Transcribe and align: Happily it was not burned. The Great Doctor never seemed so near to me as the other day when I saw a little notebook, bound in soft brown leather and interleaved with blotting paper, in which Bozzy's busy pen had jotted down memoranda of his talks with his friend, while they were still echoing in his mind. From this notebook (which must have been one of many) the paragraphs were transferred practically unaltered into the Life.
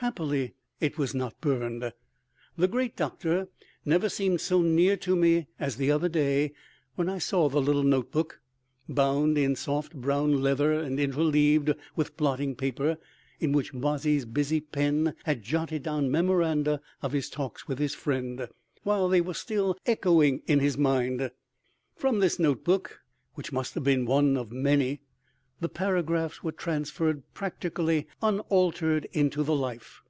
Happily 0.00 0.54
it 0.80 0.96
was 0.96 1.12
not 1.12 1.40
burned. 1.40 1.92
The 2.56 2.68
Great 2.68 2.94
Doctor 2.94 3.48
never 3.84 4.08
seemed 4.08 4.40
so 4.40 4.62
near 4.62 4.96
to 4.98 5.16
me 5.16 5.48
as 5.58 5.74
the 5.74 5.90
other 5.90 6.08
day 6.08 6.52
when 6.94 7.08
I 7.08 7.18
saw 7.18 7.46
a 7.46 7.58
little 7.58 7.82
notebook, 7.82 8.40
bound 8.88 9.36
in 9.36 9.56
soft 9.56 9.92
brown 9.96 10.40
leather 10.40 10.72
and 10.72 11.00
interleaved 11.00 11.74
with 11.96 12.16
blotting 12.16 12.54
paper, 12.54 12.96
in 13.40 13.50
which 13.50 13.72
Bozzy's 13.72 14.24
busy 14.24 14.60
pen 14.60 15.16
had 15.24 15.42
jotted 15.42 15.82
down 15.82 16.12
memoranda 16.12 16.80
of 17.02 17.10
his 17.10 17.28
talks 17.28 17.66
with 17.66 17.80
his 17.80 17.96
friend, 17.96 18.48
while 18.84 19.08
they 19.08 19.20
were 19.20 19.34
still 19.34 19.76
echoing 19.84 20.42
in 20.46 20.60
his 20.60 20.78
mind. 20.78 21.28
From 21.96 22.20
this 22.20 22.38
notebook 22.38 23.00
(which 23.34 23.50
must 23.50 23.74
have 23.74 23.82
been 23.82 24.06
one 24.06 24.36
of 24.36 24.52
many) 24.52 25.00
the 25.60 25.68
paragraphs 25.68 26.40
were 26.40 26.52
transferred 26.52 27.20
practically 27.34 28.06
unaltered 28.22 29.04
into 29.12 29.42
the 29.42 29.56
Life. 29.56 30.02